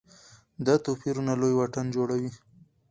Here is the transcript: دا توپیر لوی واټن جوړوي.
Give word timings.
دا 0.65 0.75
توپیر 0.85 1.15
لوی 1.41 1.53
واټن 1.55 1.85
جوړوي. 1.95 2.31